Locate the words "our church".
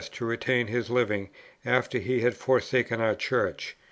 2.99-3.77